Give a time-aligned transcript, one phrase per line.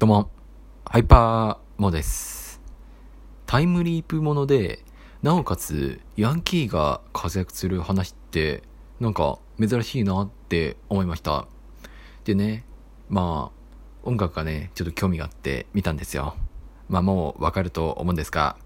[0.00, 0.30] どうも、
[0.86, 2.62] ハイパーモです。
[3.44, 4.82] タイムリープもので、
[5.22, 8.62] なおかつ、ヤンキーが活躍する話って、
[8.98, 11.46] なんか、珍しいなって思いました。
[12.24, 12.64] でね、
[13.10, 16.34] まあ、音楽がね、ちょっと興味があって見たんですよ。
[16.88, 18.56] まあもうわかると思うんですが、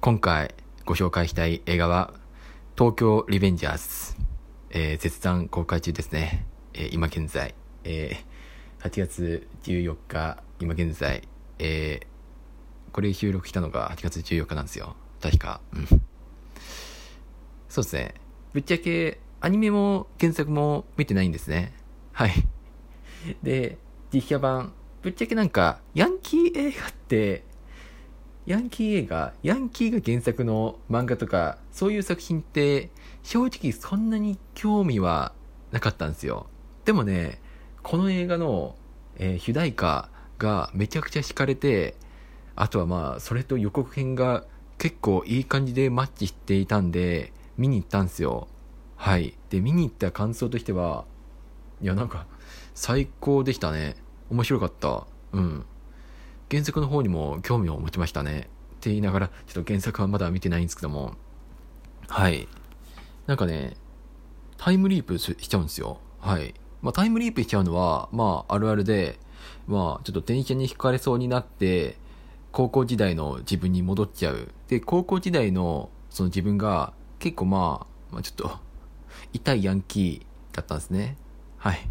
[0.00, 2.14] 今回ご紹介したい映画は、
[2.78, 4.16] 東京リベンジャーズ、
[4.70, 6.46] えー、絶賛公開中ですね。
[6.74, 8.35] えー、今現在、えー、
[8.86, 11.26] 8月14日、今現在、
[11.58, 14.94] えー、これ収録したのが8月14日なんですよ。
[15.20, 15.60] 確か。
[15.72, 15.86] うん。
[17.68, 18.14] そうですね。
[18.52, 21.74] ぶっちゃけ、アニメも原作も見てないんですね。
[22.12, 22.32] はい。
[23.42, 23.78] で、
[24.14, 24.72] 実写版、
[25.02, 27.42] ぶっちゃけなんか、ヤンキー映画って、
[28.46, 32.90] ヤンキー映画、ヤンキーが原作の漫画とか、そういう作品って、
[33.24, 35.32] 正直そんなに興味は
[35.72, 36.46] なかったんですよ。
[36.84, 37.40] でもね、
[37.86, 38.74] この映画の、
[39.16, 40.08] えー、主題歌
[40.38, 41.94] がめちゃくちゃ惹かれて、
[42.56, 44.44] あとはまあ、それと予告編が
[44.76, 48.48] 結構いい感じでマッチしていたんで、見に行ったんですよ。
[48.96, 49.38] はい。
[49.50, 51.04] で、見に行った感想としては、
[51.80, 52.26] いや、なんか、
[52.74, 53.94] 最高でしたね。
[54.30, 55.06] 面白かった。
[55.30, 55.64] うん。
[56.50, 58.40] 原作の方にも興味を持ちましたね。
[58.40, 58.42] っ
[58.80, 61.14] て言いながら、ちょっと原作はまだ見てないんですけども、
[62.08, 62.48] はい。
[63.28, 63.76] なんかね、
[64.56, 66.00] タイムリープしちゃうんですよ。
[66.18, 66.52] はい。
[66.82, 69.18] まあ、タイムリープしちゃうのは、まあ、あるあるで、
[69.66, 71.96] まあ、ちょっと電車にひかれそうになって、
[72.52, 74.48] 高校時代の自分に戻っちゃう。
[74.68, 78.58] で、高校時代のその自分が結構まあ、まあ、ちょっと
[79.32, 81.16] 痛いヤンキーだったんですね。
[81.58, 81.88] はい。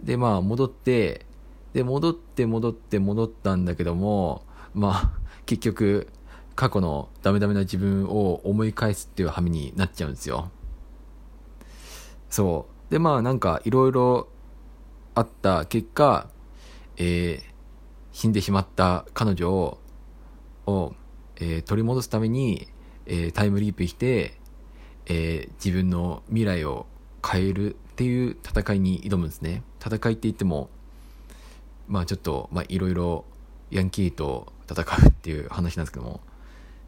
[0.00, 1.26] で、まあ、戻って、
[1.72, 4.44] で、戻って戻って戻ったんだけども、
[4.74, 5.10] まあ、
[5.46, 6.08] 結局、
[6.54, 10.50] 過去のダメダメな自分を思い返すっていう羽目になっちゃうんですよ。
[12.30, 12.77] そう。
[12.90, 14.28] で、まあ、なんか、いろいろ
[15.14, 16.28] あった結果、
[16.96, 17.42] えー、
[18.12, 19.78] 死んでしまった彼女を、
[20.66, 20.94] を
[21.36, 22.68] えー、取り戻すために、
[23.06, 24.34] えー、タイムリープして、
[25.06, 26.86] えー、自分の未来を
[27.24, 29.62] 変えるっていう戦いに挑むんですね。
[29.84, 30.68] 戦いって言っても、
[31.86, 33.24] まあちょっと、まあいろいろ
[33.70, 36.20] ヤンキーと戦うっていう話なんですけども。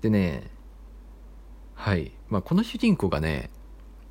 [0.03, 0.51] でね、
[1.75, 2.13] はい。
[2.29, 3.51] まあこの主人公がね、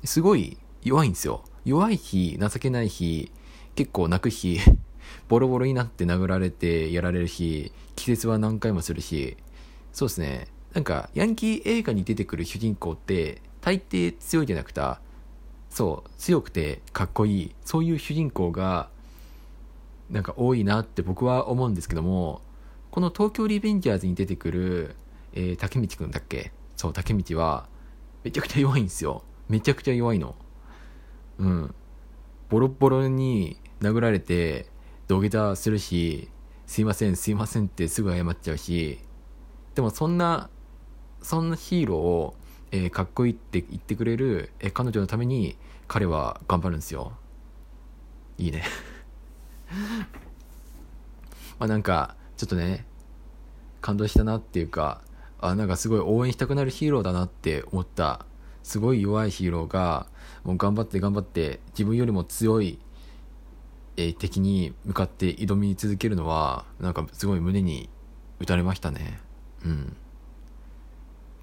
[0.04, 1.44] すごい弱いんですよ。
[1.64, 3.30] 弱い日、情けない日、
[3.74, 4.58] 結構泣く日、
[5.28, 9.36] ボロボロになって殴られてやられる日、季節は何回もするし、
[9.92, 10.48] そうですね。
[10.72, 14.80] なんか、ヤンキー映画に出てくる主人公って、大抵強いじゃなくて、
[15.68, 18.88] そう、強くてかっこいい、そういう主人公が、
[20.08, 22.40] なんか多いなって僕は思うんですけども、
[22.90, 24.96] この東京リベンジャーズに出てくる、
[25.32, 26.52] えー、竹道くんだっけ？
[26.76, 27.68] そう、竹道は、
[28.24, 29.22] めちゃくちゃ弱いんですよ。
[29.48, 30.34] めちゃくちゃ弱いの。
[31.40, 31.74] うん。
[32.50, 34.66] ボロボロに殴られて
[35.08, 36.28] 土下座するし、
[36.66, 39.00] すいません、すいませんってすぐ謝っちゃうし、
[39.74, 40.50] でもそんな、
[41.22, 42.34] そんなヒーローを、
[42.70, 45.56] えー、かっこいいって言ってくれる、えー、彼女のために
[45.88, 47.12] 彼は頑張るんですよ。
[48.38, 48.62] いいね
[51.58, 52.86] まあなんか、ちょっとね、
[53.80, 55.02] 感動したなっていうか、
[55.40, 58.26] あ、なんかすごい応援したくなるヒーローだなって思った
[58.62, 60.06] すごい弱いヒーローが、
[60.44, 62.78] もう頑張って頑張って、自分よりも強い、
[63.96, 67.88] え、敵に向かって挑み続けるのは、なんかすごい胸に
[68.38, 69.20] 打たれましたね。
[69.64, 69.96] うん。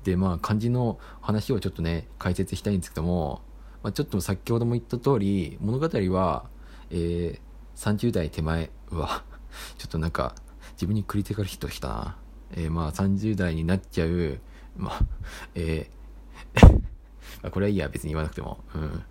[0.03, 3.41] で、まあ、漢字の話をちょっとね、解説したいんですけども、
[3.83, 5.85] まあ、ちょっと先ほども言った通り、物語
[6.15, 6.45] は、
[6.89, 7.39] えー、
[7.75, 9.23] 30代手前は、
[9.77, 10.33] ちょっとなんか、
[10.73, 12.17] 自分にクリティカルヒットしたな。
[12.51, 14.39] えー、まあ、30代になっちゃう、
[14.77, 14.99] まあ、
[15.55, 15.97] えー
[17.41, 18.59] まあ、これはいいや、別に言わなくても。
[18.75, 19.03] うん。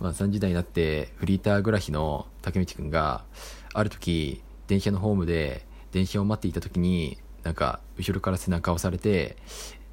[0.00, 3.24] まあ、30代になって、フリーター暮らしの竹道くんが、
[3.72, 9.36] ある時、電車のホームで、電車を待っていた時に、なんか、後ろから背中を押されて、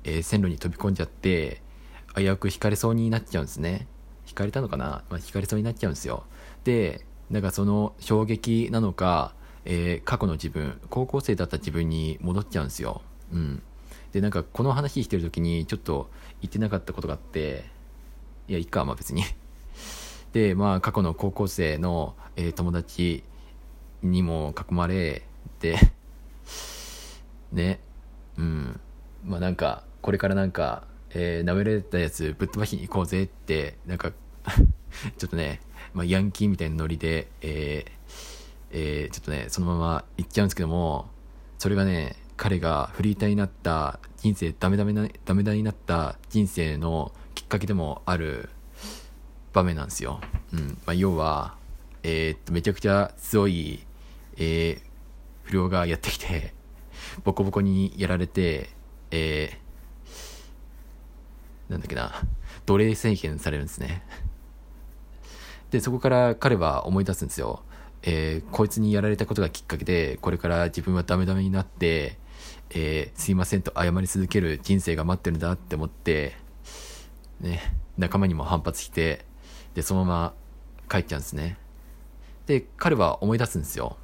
[0.03, 1.61] えー、線路に飛び込んじゃって、
[2.15, 3.87] 危うく引かれそうになっちゃうんですね。
[4.27, 5.03] 引かれたのかな？
[5.09, 6.23] まあ、引かれそうになっちゃうんですよ。
[6.63, 9.33] で、なんかその衝撃なのか、
[9.65, 13.01] えー、過去の自分、高校生だった自分に戻っちゃうんですよ。
[13.33, 13.63] うん。
[14.11, 16.09] で、なんかこの話してる時にちょっと
[16.41, 17.65] 言ってなかったことがあって、
[18.47, 19.23] いや、いっか、まあ別に
[20.33, 23.23] で、まあ過去の高校生の、えー、友達
[24.01, 25.23] にも囲まれ
[25.59, 25.77] て、
[27.51, 27.79] ね、
[28.37, 28.79] うん。
[29.25, 34.11] まあなんか、これからなんか、えー、舐められたやつぶっ飛ばしに行こうぜって、なんか
[35.17, 35.61] ちょっとね、
[35.93, 37.91] まあヤンキーみたいなノリで、えー、
[38.71, 41.09] えー、ちょっとね、そのまま行っちゃうんですけども、
[41.57, 48.49] それがね、彼がフリーターになった人生ダメダメな、ダメダメになった人生のきっかけでもある
[49.51, 50.21] 場面なんですよ。
[50.53, 50.77] うん。
[50.85, 51.57] まあ、要は、
[52.01, 53.85] えー、っと、めちゃくちゃ強い、
[54.37, 54.79] えー、
[55.43, 56.53] 不良がやってきて、
[57.25, 58.69] ボコボコにやられて、
[59.11, 62.13] えー、なんだっけな、
[62.65, 64.01] 奴隷制限されるんですね。
[65.71, 67.63] で、そこから彼は思い出すんですよ。
[68.01, 72.17] えー、こいつにやられたことがきっかけで、これから自分はダメダメになって、
[72.71, 76.35] えー、すいませんと謝り続ける人生が待ってるんだって思って、
[77.39, 79.25] ね、仲間にも反発して、
[79.73, 80.33] で、そのまま
[80.89, 81.57] 帰っちゃうんですね。
[82.45, 83.97] で、彼は思い出すんですよ。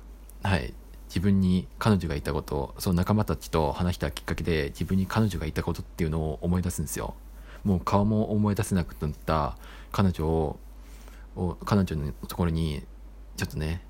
[0.43, 0.73] はい。
[1.07, 7.15] 自分に彼女がいたこと、その仲間たちと話したきっかけで自分に彼女がいたことっていうのを思い出すんですよ。
[7.63, 9.57] もう顔も思い出せなくなった
[9.91, 10.59] 彼女を、
[11.35, 12.83] を彼女のところに
[13.37, 13.81] ちょっとね、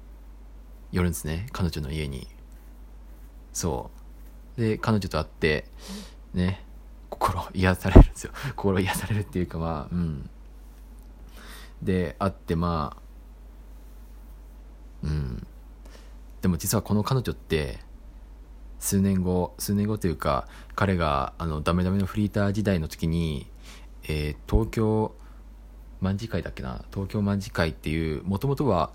[0.91, 1.47] 寄るんですね。
[1.51, 2.27] 彼女の家に。
[3.53, 4.04] そう。
[4.57, 5.65] で、彼女と会って、
[6.33, 6.63] ね、
[7.09, 8.31] 心癒されるんですよ。
[8.55, 10.29] 心癒されるっていうかまあ、うん。
[11.81, 13.01] で、会って、まあ、
[15.03, 15.47] うん。
[16.45, 17.79] でも実はこの彼女って
[18.77, 23.47] 数年後数年後というか彼があのダメダメのフリーター時代の時に、
[24.03, 25.15] えー、東京
[26.03, 26.85] 卍会だっけな？
[26.93, 28.91] 東京卍会っていうもともとは、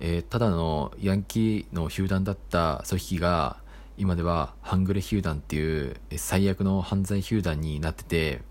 [0.00, 3.58] えー、ただのヤンキーの集団だった組織が
[3.98, 8.42] 今では半グレ集団っていう最悪の犯罪集団になってて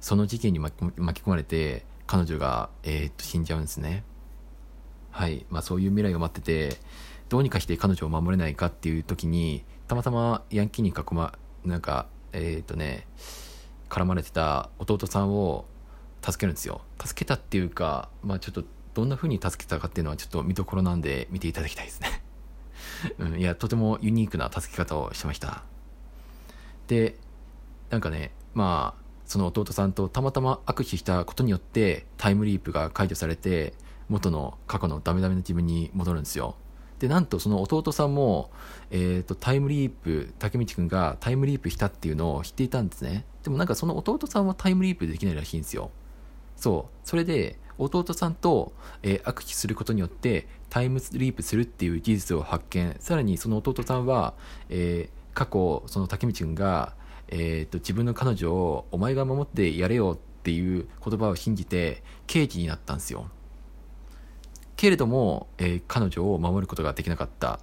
[0.00, 0.82] その事件に巻き
[1.22, 4.04] 込まれて彼女が、えー、っと死んじゃうんですね。
[5.10, 5.46] はい。
[5.48, 6.76] まあそういう未来が待ってて
[7.28, 13.06] どうにかして彼女を守れないかっていう時にたまたまヤンキーに囲まなんかえっ、とね
[13.88, 15.66] 絡まれてた弟さんを
[16.22, 16.80] 助けるんですよ。
[17.02, 18.64] 助けたっていうかまあちょっと
[18.94, 22.23] どんな風に助けたかっていうのはちょっと見どころなんで見ていただきたいですね。
[23.18, 25.62] うん、いやとてもユニークな助け方をしてました。
[26.86, 27.16] で
[27.90, 33.74] なんかねまあその弟さんとたまたま握手したことによってタイムリープが解除されて
[34.08, 36.56] 元の過去のダメダメな自分に戻るんですよ。
[36.98, 38.50] でなんとその弟さんも、
[38.90, 43.24] えーと、タイムリープ竹道君がタイムリープしたっていうのを知っていたんですね。
[43.42, 45.90] でもなんかその弟さんはタイムリープできないらしいんですよ。
[46.56, 47.08] そう。
[47.08, 48.72] それで弟さんと、
[49.02, 52.96] えー、握手することによってタイムスリープするっていう事実を発見。
[52.98, 54.34] さらにその弟さんは、
[54.68, 56.96] えー、過去その竹道君が、
[57.28, 63.30] えーと自分の彼女をお前が守ってやれよっていう言葉を信じて刑事になったんですよ。
[64.74, 67.60] けれども、えー、彼女を守ることができなかった。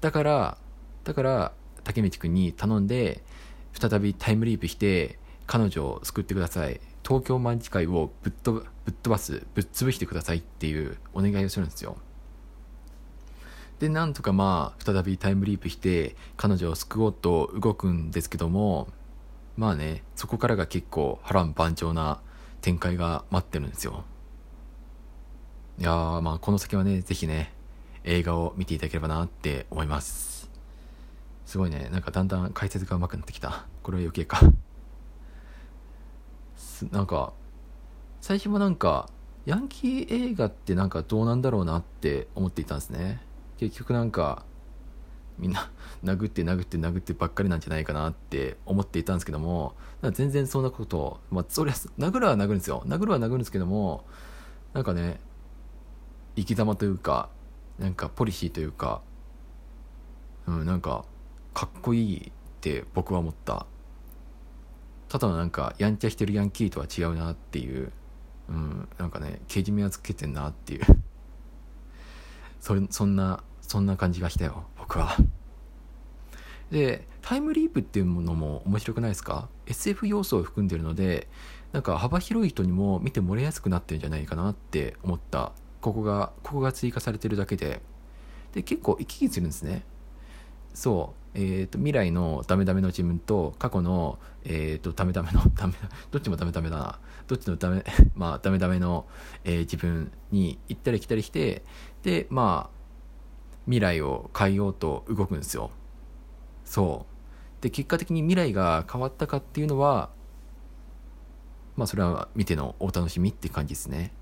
[0.00, 0.56] だから
[1.02, 1.52] だから
[1.82, 3.24] 竹道君に頼んで
[3.72, 6.80] 再びタイムリープして彼女を救ってください。
[7.04, 11.96] 東京卍会をぶっ飛ぶぶっ飛ばすぶっ潰してくださいっていうお願いをするんですよ。
[13.78, 18.88] でなんとかまあ再びタイムリープして彼女を救おうと動くんですけども
[19.56, 22.20] まあねそこからが結構波乱万丈な
[22.62, 24.04] 展開が待ってるんですよ
[25.78, 27.52] いやー、まあ、この先はね、ぜひね、
[28.02, 30.50] 映画を見ていただければなって思います。
[31.44, 33.66] すごいね、なんかだんだん解説が上手くなってきた。
[33.82, 34.40] これは余計か。
[36.90, 37.34] なんか、
[38.22, 39.10] 最初はなんか、
[39.44, 43.20] ヤンキー映画ってなんかどうなんだろうなって思っていたんですね。
[43.58, 44.44] 結局なんか、
[45.38, 45.70] みんな
[46.04, 49.74] 殴って殴って殴ってばっかりなんじゃないかなって思っていたんですけども、
[50.12, 52.82] 全然そんなこと、まあ、そりゃ、殴るは殴るんですよ。
[52.86, 54.04] 殴るは殴るんですけども、
[54.72, 55.20] なんかね、
[56.36, 57.30] 生き様というか
[57.78, 59.00] なんかポリシーというか
[60.46, 61.04] うんなんか
[61.54, 63.66] かっこいいって僕は思った
[65.08, 67.90] ただのなんかやんちゃしてるヤンキーとは違うなっていう
[68.48, 70.84] うんなんかねけじめはつけてんなっていう
[72.60, 75.16] そそんなそんな感じがしたよ僕は。
[76.70, 81.28] でタイムリープっていうものも面白くないですか？SF 要素を含んでるので
[81.72, 85.52] なんか幅広い人にも見てもらいやすくなってるんじゃないかなって思った。
[85.80, 87.80] ここがここが追加されてるだけで。
[88.52, 89.84] で結構行き来するんですね。
[90.74, 91.38] そう。
[91.38, 95.74] えーと、未来のダメダメの自分と過去の、えーと、ダメダメの ダメ
[96.10, 96.98] どっちもダメダメだな。
[97.26, 97.84] どっちのダメ
[98.16, 99.06] まあダメダメの、
[99.44, 101.62] えー、自分に行ったり来たりして
[102.02, 102.75] でまあ
[103.66, 105.70] 未来を変えようと動くんですよ
[106.64, 107.06] そ
[107.60, 110.10] うで結果的に未来が変わったかっていうのは
[111.76, 114.12] まあそれは見てのお楽しみって感じですね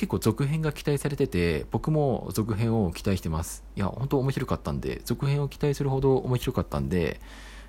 [0.00, 3.64] 結構続編が期待されてて、僕も続編を期待してます。
[3.76, 7.20] いや、本当面白かったんで、続編を期待するほど面白かったんで、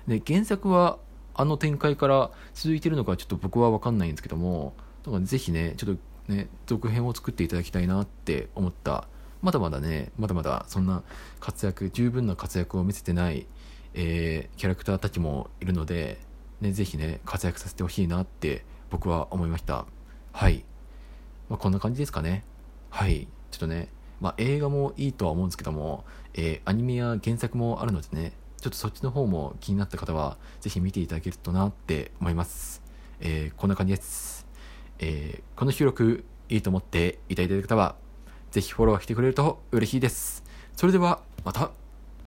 [0.08, 0.98] で、原作は
[1.34, 4.72] あの展開から続いてるのかちょっと僕はわかんないんですけども、
[5.04, 9.06] だからぜひね、ちょっとね、続編を作っていただきたいなって思った。
[9.42, 11.02] まだまだね、まだまだそんな
[11.40, 13.46] 活躍、十分な活躍を見せてない、
[13.94, 16.20] えー、キャラクターたちもいるので、
[16.60, 19.84] ね、ぜひね、活躍させてほしいなって僕は思いました。
[20.32, 20.64] はい。
[21.48, 22.44] まあ、こんな感じですかね。
[22.88, 23.26] はい。
[23.50, 23.88] ちょっとね、
[24.20, 32.80] まあ、映画もいいとは思うんですけども、えー、アニメや原作もあるのでね、ちょっとそっちの方も気になった方は、ぜひ見ていただけるとなって思います。
[33.18, 34.46] えー、こんな感じです。
[35.00, 37.96] えー、この収録、いいと思っていただいた方は、
[38.52, 40.44] ぜひフォローしてくれると嬉しいです。
[40.76, 41.81] それでは、また。